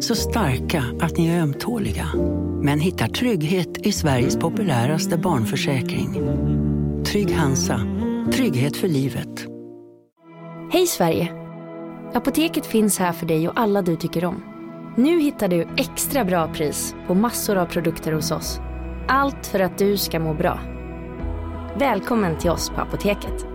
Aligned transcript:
Så 0.00 0.14
starka 0.14 0.84
att 1.00 1.16
ni 1.16 1.28
är 1.28 1.42
ömtåliga. 1.42 2.08
Men 2.62 2.80
hittar 2.80 3.06
trygghet 3.08 3.86
i 3.86 3.92
Sveriges 3.92 4.36
populäraste 4.36 5.18
barnförsäkring. 5.18 6.14
Trygg 7.04 7.34
Hansa. 7.34 7.80
Trygghet 8.32 8.76
för 8.76 8.88
livet. 8.88 9.46
Hej 10.72 10.86
Sverige! 10.86 11.32
Apoteket 12.14 12.66
finns 12.66 12.98
här 12.98 13.12
för 13.12 13.26
dig 13.26 13.48
och 13.48 13.60
alla 13.60 13.82
du 13.82 13.96
tycker 13.96 14.24
om. 14.24 14.42
Nu 14.96 15.20
hittar 15.20 15.48
du 15.48 15.68
extra 15.76 16.24
bra 16.24 16.52
pris 16.54 16.94
på 17.06 17.14
massor 17.14 17.56
av 17.56 17.66
produkter 17.66 18.12
hos 18.12 18.30
oss. 18.30 18.60
Allt 19.08 19.46
för 19.46 19.60
att 19.60 19.78
du 19.78 19.96
ska 19.96 20.20
må 20.20 20.34
bra. 20.34 20.60
Välkommen 21.78 22.38
till 22.38 22.50
oss 22.50 22.70
på 22.70 22.80
Apoteket. 22.80 23.46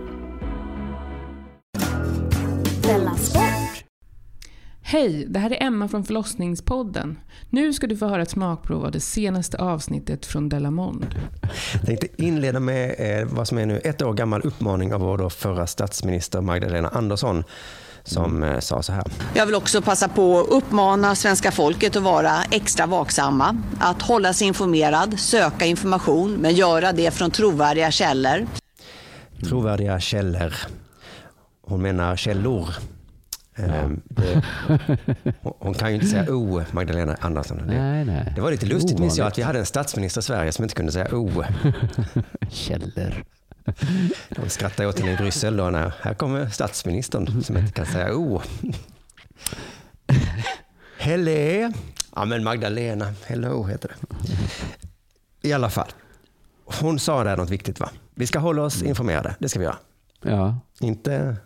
Hej, 4.94 5.26
det 5.28 5.38
här 5.38 5.50
är 5.50 5.62
Emma 5.62 5.88
från 5.88 6.04
förlossningspodden. 6.04 7.18
Nu 7.50 7.72
ska 7.72 7.86
du 7.86 7.96
få 7.96 8.06
höra 8.06 8.22
ett 8.22 8.30
smakprov 8.30 8.84
av 8.84 8.90
det 8.90 9.00
senaste 9.00 9.58
avsnittet 9.58 10.26
från 10.26 10.48
Delamond. 10.48 11.06
Jag 11.72 11.86
tänkte 11.86 12.22
inleda 12.22 12.60
med 12.60 12.94
eh, 12.98 13.26
vad 13.26 13.48
som 13.48 13.58
är 13.58 13.66
nu 13.66 13.78
ett 13.78 14.02
år 14.02 14.12
gammal 14.12 14.40
uppmaning 14.40 14.94
av 14.94 15.00
vår 15.00 15.18
då 15.18 15.30
förra 15.30 15.66
statsminister 15.66 16.40
Magdalena 16.40 16.88
Andersson 16.88 17.44
som 18.04 18.42
eh, 18.42 18.58
sa 18.58 18.82
så 18.82 18.92
här. 18.92 19.04
Jag 19.34 19.46
vill 19.46 19.54
också 19.54 19.82
passa 19.82 20.08
på 20.08 20.40
att 20.40 20.48
uppmana 20.48 21.14
svenska 21.14 21.52
folket 21.52 21.96
att 21.96 22.02
vara 22.02 22.44
extra 22.50 22.86
vaksamma, 22.86 23.56
att 23.80 24.02
hålla 24.02 24.32
sig 24.32 24.46
informerad, 24.46 25.18
söka 25.18 25.64
information, 25.64 26.32
men 26.32 26.54
göra 26.54 26.92
det 26.92 27.14
från 27.14 27.30
trovärdiga 27.30 27.90
källor. 27.90 28.46
Trovärdiga 29.44 30.00
källor. 30.00 30.54
Hon 31.62 31.82
menar 31.82 32.16
källor. 32.16 32.68
Ehm, 33.56 34.00
det, 34.04 34.42
hon- 35.42 35.74
kan 35.74 35.88
ju 35.88 35.94
inte 35.94 36.06
säga 36.06 36.34
O, 36.34 36.62
Magdalena 36.72 37.16
Andersson. 37.20 37.56
Det, 37.56 37.64
Nej, 37.64 38.04
nej. 38.04 38.32
det 38.34 38.40
var 38.40 38.50
lite 38.50 38.66
lustigt 38.66 38.98
minns 38.98 39.18
jag 39.18 39.26
att 39.26 39.38
vi 39.38 39.42
hade 39.42 39.58
en 39.58 39.66
statsminister 39.66 40.20
i 40.20 40.24
Sverige 40.24 40.52
som 40.52 40.62
inte 40.62 40.74
kunde 40.74 40.92
säga 40.92 41.14
O. 41.14 41.44
Källor. 42.50 43.24
De 44.28 44.48
skrattade 44.48 44.88
åt 44.88 44.98
henne 45.00 45.12
i 45.12 45.16
Bryssel 45.16 45.56
då 45.56 45.70
när 45.70 45.92
här 46.00 46.14
kommer 46.14 46.48
statsministern 46.48 47.42
som 47.42 47.56
inte 47.56 47.72
kan 47.72 47.86
säga 47.86 48.14
O. 48.14 48.42
Helle. 50.98 51.72
Ja 52.16 52.24
men 52.24 52.44
Magdalena, 52.44 53.12
hello 53.26 53.64
heter 53.64 53.88
det. 53.88 55.48
I 55.48 55.52
alla 55.52 55.70
fall. 55.70 55.88
Hon 56.80 56.98
sa 56.98 57.24
där 57.24 57.36
något 57.36 57.50
viktigt 57.50 57.80
va? 57.80 57.90
Vi 58.14 58.26
ska 58.26 58.38
hålla 58.38 58.62
oss 58.62 58.82
informerade, 58.82 59.34
det 59.38 59.48
ska 59.48 59.58
vi 59.58 59.64
göra. 59.64 59.76
Ja, 60.22 60.58
Inte 60.80 61.36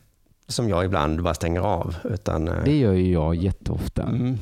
som 0.49 0.69
jag 0.69 0.85
ibland 0.85 1.23
bara 1.23 1.35
stänger 1.35 1.61
av. 1.61 1.95
Utan, 2.05 2.49
eh, 2.49 2.55
det 2.65 2.77
gör 2.79 2.93
ju 2.93 3.13
jag 3.13 3.35
jätteofta. 3.35 4.03
mm. 4.03 4.39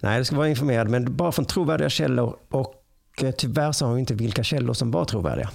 Nej, 0.00 0.18
det 0.18 0.24
ska 0.24 0.36
vara 0.36 0.48
informerad 0.48 0.88
men 0.88 1.16
bara 1.16 1.32
från 1.32 1.44
trovärdiga 1.44 1.88
källor. 1.88 2.36
Och 2.50 2.74
eh, 3.22 3.30
tyvärr 3.30 3.72
sa 3.72 3.86
hon 3.86 3.98
inte 3.98 4.14
vilka 4.14 4.42
källor 4.42 4.74
som 4.74 4.90
var 4.90 5.04
trovärdiga. 5.04 5.50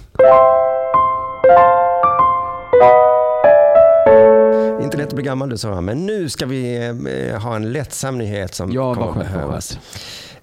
Inte 4.82 4.96
lätt 4.96 5.08
att 5.08 5.14
bli 5.14 5.22
gammal 5.24 5.48
du 5.48 5.58
sa 5.58 5.80
men 5.80 6.06
nu 6.06 6.28
ska 6.28 6.46
vi 6.46 6.86
eh, 7.30 7.42
ha 7.42 7.56
en 7.56 7.72
lättsam 7.72 8.18
nyhet 8.18 8.54
som 8.54 8.72
Ja, 8.72 8.94
kommer 8.94 9.06
vad 9.06 9.18
behövas. 9.18 9.78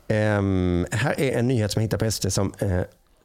Ehm, 0.07 0.85
här 0.91 1.19
är 1.19 1.39
en 1.39 1.47
nyhet 1.47 1.71
som 1.71 1.79
jag 1.79 1.83
hittade 1.85 1.99
på 1.99 2.05
ST 2.05 2.31
som 2.31 2.53
eh, 2.59 2.81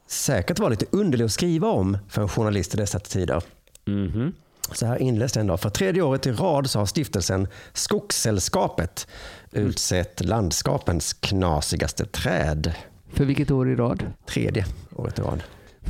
säkert 0.07 0.59
var 0.59 0.69
lite 0.69 0.85
underlig 0.91 1.25
att 1.25 1.31
skriva 1.31 1.67
om 1.67 1.97
för 2.09 2.21
en 2.21 2.29
journalist 2.29 2.73
i 2.73 2.77
dessa 2.77 2.99
tider. 2.99 3.43
Mhm. 3.85 4.33
Så 4.71 4.85
här 4.85 5.01
inleds 5.01 5.33
den 5.33 5.47
då. 5.47 5.57
För 5.57 5.69
tredje 5.69 6.01
året 6.01 6.27
i 6.27 6.31
rad 6.31 6.69
så 6.69 6.79
har 6.79 6.85
stiftelsen 6.85 7.47
Skogssällskapet 7.73 9.07
utsett 9.51 10.25
landskapens 10.25 11.13
knasigaste 11.13 12.05
träd. 12.05 12.73
För 13.13 13.25
vilket 13.25 13.51
år 13.51 13.69
i 13.69 13.75
rad? 13.75 14.03
Tredje 14.25 14.65
året 14.95 15.19
i 15.19 15.21
rad. 15.21 15.43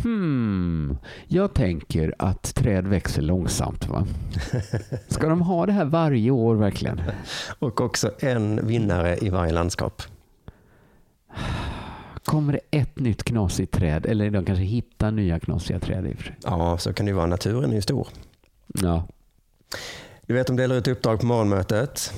Hmm. 0.03 0.97
Jag 1.27 1.53
tänker 1.53 2.15
att 2.19 2.55
träd 2.55 2.87
växer 2.87 3.21
långsamt. 3.21 3.87
va? 3.87 4.07
Ska 5.07 5.27
de 5.29 5.41
ha 5.41 5.65
det 5.65 5.71
här 5.71 5.85
varje 5.85 6.31
år 6.31 6.55
verkligen? 6.55 7.01
Och 7.59 7.81
också 7.81 8.11
en 8.19 8.67
vinnare 8.67 9.17
i 9.21 9.29
varje 9.29 9.53
landskap. 9.53 10.01
Kommer 12.25 12.53
det 12.53 12.77
ett 12.79 12.99
nytt 12.99 13.23
knasigt 13.23 13.73
träd? 13.73 14.05
Eller 14.05 14.29
de 14.29 14.45
kanske 14.45 14.63
hittar 14.63 15.11
nya 15.11 15.39
knasiga 15.39 15.79
träd 15.79 16.05
i. 16.05 16.15
Ja, 16.43 16.77
så 16.77 16.93
kan 16.93 17.05
det 17.05 17.09
ju 17.09 17.15
vara. 17.15 17.25
Naturen 17.25 17.71
är 17.71 17.75
ju 17.75 17.81
stor. 17.81 18.07
Ja. 18.81 19.07
Du 20.25 20.33
vet, 20.33 20.47
de 20.47 20.55
delar 20.55 20.75
ut 20.75 20.87
uppdrag 20.87 21.19
på 21.19 21.25
morgonmötet. 21.25 22.13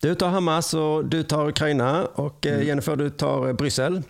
Du 0.00 0.14
tar 0.14 0.28
Hamas 0.28 0.74
och 0.74 1.04
du 1.04 1.22
tar 1.22 1.48
Ukraina 1.48 2.06
och 2.06 2.46
eh, 2.46 2.62
Jennifer 2.66 2.96
du 2.96 3.10
tar 3.10 3.48
eh, 3.48 3.52
Bryssel. 3.52 4.02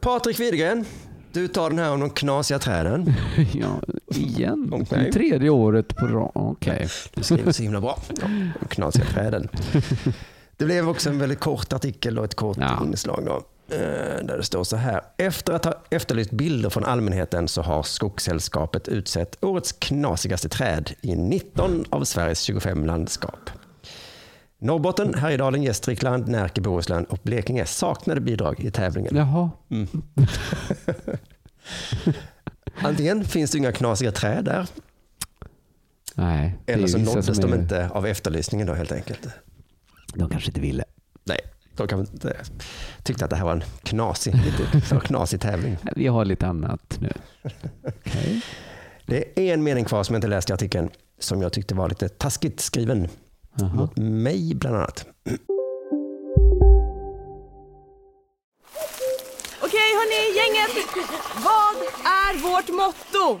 Patrik 0.00 0.40
Widegren, 0.40 0.84
du 1.32 1.48
tar 1.48 1.70
den 1.70 1.78
här 1.78 1.92
om 1.92 2.00
de 2.00 2.10
knasiga 2.10 2.58
träden. 2.58 3.14
ja, 3.52 3.80
igen? 4.08 4.72
Okej. 4.72 5.12
Tredje 5.12 5.50
året 5.50 5.96
på 5.96 6.06
rad. 6.06 6.30
Okej. 6.34 6.88
Du 7.14 7.22
skriver 7.22 7.52
så 7.52 7.62
himla 7.62 7.80
bra. 7.80 7.98
Ja, 8.20 8.26
de 8.60 8.68
knasiga 8.68 9.04
träden. 9.04 9.48
Det 10.56 10.64
blev 10.64 10.88
också 10.88 11.10
en 11.10 11.18
väldigt 11.18 11.40
kort 11.40 11.72
artikel 11.72 12.18
och 12.18 12.24
ett 12.24 12.34
kort 12.34 12.56
Ja. 12.60 12.82
inslag. 12.84 13.22
Då, 13.26 13.42
där 13.76 14.36
det 14.36 14.42
står 14.42 14.64
så 14.64 14.76
här. 14.76 15.00
Efter 15.16 15.52
att 15.52 15.64
ha 15.64 15.82
efterlyst 15.90 16.30
bilder 16.30 16.70
från 16.70 16.84
allmänheten 16.84 17.48
så 17.48 17.62
har 17.62 17.82
Skogssällskapet 17.82 18.88
utsett 18.88 19.44
årets 19.44 19.72
knasigaste 19.72 20.48
träd 20.48 20.92
i 21.00 21.16
19 21.16 21.84
av 21.90 22.04
Sveriges 22.04 22.40
25 22.40 22.86
landskap. 22.86 23.50
Norrbotten, 24.58 25.14
Härjedalen, 25.14 25.62
Gästrikland, 25.62 26.28
Närke, 26.28 26.60
Bohuslän 26.60 27.04
och 27.04 27.18
Blekinge 27.22 27.66
saknade 27.66 28.20
bidrag 28.20 28.60
i 28.60 28.70
tävlingen. 28.70 29.16
Jaha. 29.16 29.50
Antingen 32.74 33.24
finns 33.24 33.50
det 33.50 33.58
inga 33.58 33.72
knasiga 33.72 34.12
träd 34.12 34.44
där, 34.44 34.66
Nej. 36.14 36.58
eller 36.66 36.86
så 36.86 36.98
nåddes 36.98 37.38
de 37.38 37.54
inte 37.54 37.88
av 37.88 38.06
efterlysningen 38.06 38.66
då 38.66 38.74
helt 38.74 38.92
enkelt. 38.92 39.28
De 40.14 40.28
kanske 40.30 40.48
inte 40.48 40.60
ville. 40.60 40.84
Nej, 41.24 41.40
de 41.76 42.00
inte 42.00 42.36
tyckte 43.02 43.24
att 43.24 43.30
det 43.30 43.36
här 43.36 43.44
var 43.44 43.52
en 43.52 43.64
knasig, 43.82 44.34
lite 44.44 45.00
knasig 45.06 45.40
tävling. 45.40 45.76
Vi 45.96 46.06
har 46.06 46.24
lite 46.24 46.46
annat 46.46 46.98
nu. 47.00 47.12
Okej. 47.88 48.42
Det 49.06 49.48
är 49.48 49.54
en 49.54 49.62
mening 49.62 49.84
kvar 49.84 50.02
som 50.02 50.14
jag 50.14 50.18
inte 50.18 50.28
läste 50.28 50.52
i 50.52 50.54
artikeln 50.54 50.90
som 51.18 51.42
jag 51.42 51.52
tyckte 51.52 51.74
var 51.74 51.88
lite 51.88 52.08
taskigt 52.08 52.60
skriven. 52.60 53.08
Jaha. 53.54 53.74
Mot 53.74 53.96
mig 53.96 54.54
bland 54.54 54.76
annat. 54.76 55.06
Okej 59.62 59.90
hörni, 59.98 60.36
gänget. 60.36 60.86
Vad 61.44 61.76
är 62.04 62.42
vårt 62.42 62.68
motto? 62.68 63.40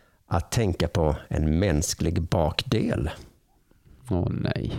att 0.31 0.51
tänka 0.51 0.87
på 0.87 1.15
en 1.27 1.59
mänsklig 1.59 2.21
bakdel. 2.21 3.09
Åh 4.09 4.27
nej. 4.29 4.73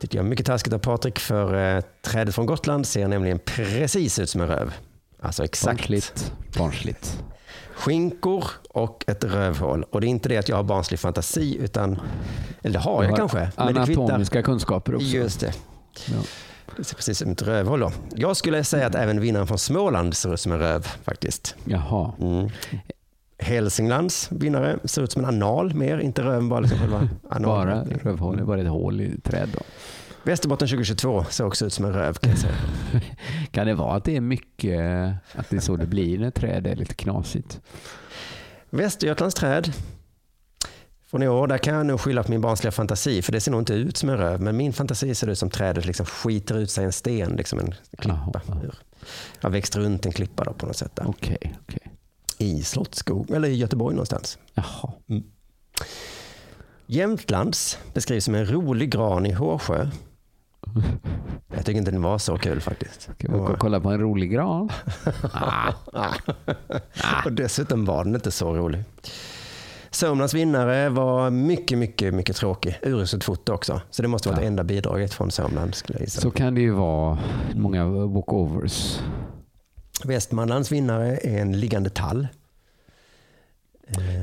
tycker 0.00 0.18
jag 0.18 0.24
är 0.24 0.28
mycket 0.28 0.46
taskigt 0.46 0.72
av 0.72 0.78
Patrik 0.78 1.18
för 1.18 1.76
eh, 1.76 1.82
trädet 2.02 2.34
från 2.34 2.46
Gotland 2.46 2.86
ser 2.86 3.08
nämligen 3.08 3.38
precis 3.38 4.18
ut 4.18 4.30
som 4.30 4.40
en 4.40 4.48
röv. 4.48 4.72
Alltså 5.20 5.44
exakt. 5.44 5.78
Barnsligt. 5.78 6.32
Barnsligt. 6.58 7.24
Skinkor 7.74 8.44
och 8.70 9.04
ett 9.06 9.24
rövhål. 9.24 9.82
Och 9.82 10.00
det 10.00 10.06
är 10.06 10.08
inte 10.08 10.28
det 10.28 10.36
att 10.36 10.48
jag 10.48 10.56
har 10.56 10.62
barnslig 10.62 11.00
fantasi, 11.00 11.56
utan, 11.60 12.00
eller 12.62 12.72
det 12.72 12.84
har 12.84 13.02
jag 13.04 13.10
har 13.10 13.16
kanske. 13.16 13.50
men 13.56 13.74
det 13.74 13.80
Anatomiska 13.80 14.42
kunskaper 14.42 14.94
också. 14.94 15.06
Just 15.06 15.40
det. 15.40 15.52
Ja. 16.06 16.16
Det 16.76 16.84
ser 16.84 16.96
precis 16.96 17.18
som 17.18 17.32
ett 17.32 17.42
rövhål 17.42 17.80
då. 17.80 17.92
Jag 18.14 18.36
skulle 18.36 18.64
säga 18.64 18.86
att 18.86 18.94
även 18.94 19.20
vinnaren 19.20 19.46
från 19.46 19.58
Småland 19.58 20.16
ser 20.16 20.34
ut 20.34 20.40
som 20.40 20.52
en 20.52 20.58
röv 20.58 20.86
faktiskt. 21.04 21.54
Jaha. 21.64 22.12
Mm. 22.20 22.50
Hälsinglands 23.44 24.32
vinnare 24.32 24.78
ser 24.84 25.02
ut 25.02 25.12
som 25.12 25.24
en 25.24 25.28
anal 25.28 25.74
mer, 25.74 25.98
inte 25.98 26.22
röven 26.22 26.48
bara 26.48 26.60
liksom 26.60 26.78
själva 26.78 27.08
anal. 27.30 27.66
Bara 27.66 27.84
rövhål, 27.84 28.36
det 28.36 28.42
är 28.42 28.46
bara 28.46 28.60
ett 28.60 28.68
hål 28.68 29.00
i 29.00 29.20
träd 29.20 29.48
då. 29.52 29.60
Västerbotten 30.22 30.68
2022 30.68 31.24
ser 31.24 31.46
också 31.46 31.66
ut 31.66 31.72
som 31.72 31.84
en 31.84 31.92
röv 31.92 32.14
kan 32.14 32.30
jag 32.30 32.38
säga. 32.38 32.54
Kan 33.50 33.66
det 33.66 33.74
vara 33.74 33.96
att 33.96 34.04
det 34.04 34.16
är 34.16 34.20
mycket, 34.20 34.80
att 35.34 35.50
det 35.50 35.56
är 35.56 35.60
så 35.60 35.76
det 35.76 35.86
blir 35.86 36.18
när 36.18 36.30
träd 36.30 36.66
är 36.66 36.76
lite 36.76 36.94
knasigt? 36.94 37.60
Västergötlands 38.70 39.34
träd 39.34 39.72
från 41.06 41.22
i 41.22 41.28
år, 41.28 41.46
där 41.46 41.58
kan 41.58 41.74
jag 41.74 41.86
nog 41.86 42.00
skylla 42.00 42.22
på 42.22 42.30
min 42.30 42.40
barnsliga 42.40 42.72
fantasi, 42.72 43.22
för 43.22 43.32
det 43.32 43.40
ser 43.40 43.50
nog 43.50 43.60
inte 43.60 43.74
ut 43.74 43.96
som 43.96 44.08
en 44.08 44.16
röv, 44.16 44.40
men 44.40 44.56
min 44.56 44.72
fantasi 44.72 45.14
ser 45.14 45.30
ut 45.30 45.38
som 45.38 45.50
trädet 45.50 45.86
liksom 45.86 46.06
skiter 46.06 46.58
ut 46.58 46.70
sig 46.70 46.84
en 46.84 46.92
sten, 46.92 47.36
liksom 47.36 47.58
en 47.58 47.74
klippa. 47.98 48.40
Jag 49.40 49.48
har 49.48 49.50
växt 49.50 49.76
runt 49.76 50.06
en 50.06 50.12
klippa 50.12 50.44
då 50.44 50.52
på 50.52 50.66
något 50.66 50.76
sätt. 50.76 50.98
Okej, 51.04 51.54
okej. 51.62 51.83
I 52.38 52.62
Slottsskog, 52.62 53.30
eller 53.30 53.48
i 53.48 53.54
Göteborg 53.54 53.94
någonstans. 53.94 54.38
Jaha. 54.54 54.92
Mm. 55.08 55.22
Jämtlands 56.86 57.78
beskrivs 57.94 58.24
som 58.24 58.34
en 58.34 58.46
rolig 58.46 58.90
gran 58.90 59.26
i 59.26 59.32
Hårsjö. 59.32 59.88
Jag 61.54 61.64
tycker 61.64 61.78
inte 61.78 61.90
den 61.90 62.02
var 62.02 62.18
så 62.18 62.38
kul 62.38 62.60
faktiskt. 62.60 63.02
Ska 63.02 63.14
vi 63.18 63.34
och 63.34 63.58
kolla 63.58 63.80
på 63.80 63.90
en 63.90 64.00
rolig 64.00 64.30
gran? 64.30 64.70
Ah. 65.32 66.14
Och 67.24 67.32
dessutom 67.32 67.84
var 67.84 68.04
den 68.04 68.14
inte 68.14 68.30
så 68.30 68.54
rolig. 68.56 68.84
Sörmlands 69.90 70.34
vinnare 70.34 70.88
var 70.88 71.30
mycket, 71.30 71.78
mycket, 71.78 72.14
mycket 72.14 72.36
tråkig. 72.36 72.78
Uruselt 72.82 73.24
foto 73.24 73.52
också. 73.52 73.80
Så 73.90 74.02
det 74.02 74.08
måste 74.08 74.28
vara 74.28 74.40
det 74.40 74.46
enda 74.46 74.64
bidraget 74.64 75.14
från 75.14 75.30
Sörmland. 75.30 75.74
Så 76.06 76.30
kan 76.30 76.54
det 76.54 76.60
ju 76.60 76.70
vara 76.70 77.18
många 77.54 77.86
walkovers. 77.86 78.98
Västmanlands 80.04 80.72
vinnare 80.72 81.16
är 81.16 81.40
en 81.40 81.60
liggande 81.60 81.90
tall. 81.90 82.28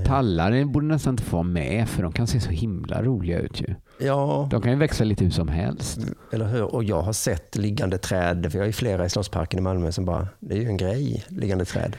Tallar 0.06 0.66
borde 0.66 0.86
nästan 0.86 1.14
inte 1.14 1.24
få 1.24 1.36
vara 1.36 1.44
med 1.44 1.90
för 1.90 2.04
de 2.04 2.12
kan 2.12 2.28
se 2.28 2.40
så 2.40 2.50
himla 2.50 3.04
roliga 3.04 3.40
ut 3.40 3.62
ju. 3.62 3.76
Ja, 4.00 4.48
De 4.52 4.62
kan 4.62 4.72
ju 4.72 4.78
växa 4.78 5.04
lite 5.04 5.24
hur 5.24 5.32
som 5.32 5.48
helst. 5.48 6.00
eller 6.32 6.46
hur? 6.48 6.64
Och 6.76 6.84
jag 6.84 7.02
har 7.02 7.14
sett 7.14 7.56
liggande 7.56 7.98
träd. 7.98 8.46
Vi 8.54 8.60
har 8.60 8.66
ju 8.66 8.72
flera 8.72 9.06
i 9.06 9.10
Slottsparken 9.10 9.60
i 9.60 9.62
Malmö 9.62 9.92
som 9.92 10.06
bara, 10.06 10.28
det 10.40 10.56
är 10.56 10.60
ju 10.60 10.68
en 10.68 10.78
grej, 10.78 11.24
liggande 11.28 11.66
träd. 11.66 11.96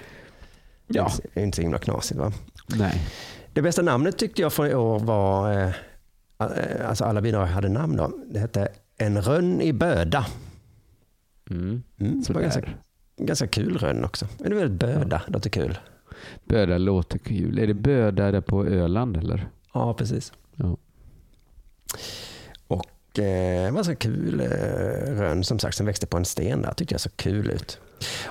Ja. 0.87 1.11
Det 1.35 1.41
är 1.41 1.45
inte 1.45 1.57
så 1.57 1.63
himla 1.63 1.79
knasigt 1.79 2.21
va? 2.21 2.33
Nej. 2.67 3.03
Det 3.53 3.63
bästa 3.63 3.83
namnet 3.83 4.19
tyckte 4.19 4.43
jag 4.43 4.53
för 4.53 4.67
i 4.67 4.75
år 4.75 4.99
var, 4.99 5.53
eh, 5.63 5.71
alltså 6.89 7.05
alla 7.05 7.21
bidrag 7.21 7.47
hade 7.47 7.69
namn 7.69 7.97
då. 7.97 8.13
Det 8.31 8.39
hette 8.39 8.69
En 8.99 9.23
rönn 9.23 9.61
i 9.61 9.73
Böda. 9.73 10.27
Mm. 11.51 11.83
Mm, 12.01 12.23
det 12.27 12.33
var 12.33 12.41
ganska, 12.41 12.61
ganska 13.17 13.47
kul 13.47 13.79
rönn 13.79 14.05
också. 14.05 14.27
Men 14.39 14.51
det 14.51 14.57
är 14.57 14.61
väldigt 14.61 14.81
Böda, 14.81 15.23
låter 15.27 15.51
kul. 15.51 15.79
Böda 16.45 16.79
låter 16.79 17.19
kul. 17.19 17.59
Är 17.59 17.67
det 17.67 17.75
Böda 17.75 18.31
där 18.33 18.41
på 18.41 18.67
Öland 18.67 19.17
eller? 19.17 19.49
Ja, 19.75 19.95
precis. 19.95 20.33
Ja. 20.57 20.77
Och 22.67 23.19
eh, 23.19 23.65
det 23.65 23.71
var 23.71 23.83
så 23.83 23.97
kul 23.97 24.41
eh, 24.41 24.47
rönn 25.15 25.45
som 25.45 25.59
sagt 25.59 25.77
som 25.77 25.87
växte 25.87 26.07
på 26.07 26.17
en 26.17 26.25
sten 26.25 26.63
där. 26.63 26.73
tyckte 26.73 26.95
jag 26.95 27.01
så 27.01 27.11
kul 27.11 27.51
ut. 27.51 27.79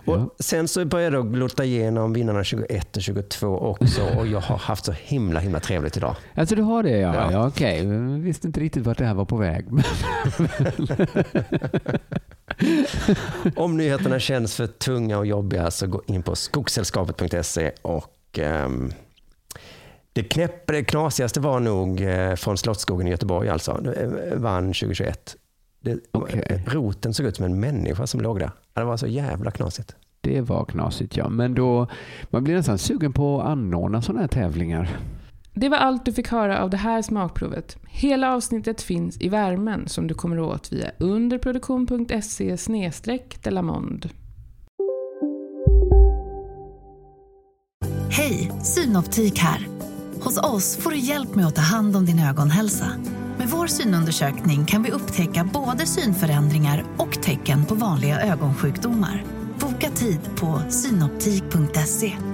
Och 0.06 0.16
Ja. 0.18 0.30
Sen 0.39 0.68
så 0.68 0.86
började 0.86 1.16
jag 1.16 1.34
glota 1.34 1.66
igenom 1.66 2.13
vinnarna 2.13 2.44
21 2.44 2.98
och 2.98 3.04
22 3.04 3.48
också 3.48 4.01
och 4.18 4.27
jag 4.27 4.39
har 4.42 4.57
haft 4.57 4.86
så 4.86 4.92
himla 4.92 5.39
himla 5.39 5.60
trevligt 5.60 5.98
idag. 5.98 6.16
Alltså 6.36 6.56
du 6.56 6.62
har 6.62 6.84
det 6.84 6.98
ja. 6.98 7.16
Ja. 7.16 7.31
ja. 7.31 7.48
Okej, 7.48 7.84
Jag 7.84 8.19
visste 8.19 8.48
inte 8.48 8.60
riktigt 8.60 8.86
vart 8.86 8.98
det 8.98 9.06
här 9.06 9.13
var 9.13 9.25
på 9.25 9.38
väg. 9.38 9.66
Om 13.56 13.77
nyheterna 13.77 14.19
känns 14.19 14.56
för 14.56 14.68
tunga 14.68 15.18
och 15.18 15.25
jobbiga 15.25 15.71
så 15.71 15.88
gå 15.88 16.01
in 16.06 16.24
på 16.24 16.36
skogssällskapet.se 16.36 17.71
och 17.81 18.39
ehm, 18.39 18.92
det 20.13 20.24
knäpp, 20.24 20.68
det 20.68 20.83
knasigaste 20.83 21.39
var 21.39 21.59
nog 21.59 22.01
eh, 22.01 22.36
från 22.36 22.57
Slottsskogen 22.57 23.07
i 23.07 23.12
Göteborg 23.12 23.50
alltså. 23.50 23.94
Eh, 23.95 24.38
vann 24.38 24.63
2021. 24.63 25.36
Det, 25.80 26.00
Okej. 26.12 26.63
Roten 26.68 27.13
såg 27.13 27.25
ut 27.25 27.36
som 27.36 27.45
en 27.45 27.59
människa 27.59 28.07
som 28.07 28.21
låg 28.21 28.39
där. 28.39 28.51
Det 28.74 28.83
var 28.83 28.98
så 28.98 29.07
jävla 29.07 29.51
knasigt. 29.51 29.95
Det 30.21 30.42
var 30.42 30.65
knasigt 30.65 31.18
ja. 31.18 31.30
Men 31.30 31.53
då, 31.53 31.88
man 32.30 32.44
blir 32.44 32.56
nästan 32.56 32.77
sugen 32.77 33.13
på 33.13 33.42
att 33.42 33.48
anordna 33.48 34.01
sådana 34.01 34.21
här 34.21 34.27
tävlingar. 34.27 34.98
Det 35.53 35.69
var 35.69 35.77
allt 35.77 36.06
du 36.06 36.13
fick 36.13 36.27
höra 36.27 36.62
av 36.62 36.69
det 36.69 36.77
här 36.77 37.01
smakprovet. 37.01 37.77
Hela 37.88 38.33
avsnittet 38.33 38.81
finns 38.81 39.21
i 39.21 39.30
värmen 39.30 39.88
som 39.88 40.07
du 40.07 40.13
kommer 40.13 40.39
åt 40.39 40.74
via 40.74 40.92
underproduktion.se 41.00 42.57
delamond. 43.44 44.09
Hej, 48.09 48.51
Synoptik 48.63 49.39
här. 49.39 49.68
Hos 50.21 50.38
oss 50.38 50.77
får 50.77 50.92
du 50.92 50.98
hjälp 50.98 51.36
med 51.36 51.45
att 51.48 51.56
ta 51.56 51.62
hand 51.62 51.95
om 51.95 52.06
din 52.06 52.19
ögonhälsa. 52.19 52.88
Med 53.38 53.50
vår 53.50 53.68
synundersökning 53.68 54.65
kan 54.65 54.83
vi 54.83 54.92
upptäcka 54.92 55.50
både 55.53 55.86
synförändringar 55.86 56.86
och 56.98 57.21
tecken 57.21 57.65
på 57.65 57.75
vanliga 57.75 58.21
ögonsjukdomar. 58.21 59.24
Boka 59.59 59.89
tid 59.89 60.19
på 60.36 60.62
synoptik.se. 60.69 62.31